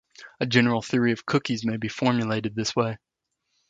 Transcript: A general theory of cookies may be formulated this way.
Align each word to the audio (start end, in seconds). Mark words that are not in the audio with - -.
A 0.39 0.47
general 0.47 0.81
theory 0.81 1.11
of 1.11 1.27
cookies 1.27 1.63
may 1.63 1.77
be 1.77 1.87
formulated 1.87 2.55
this 2.55 2.75
way. 2.75 2.97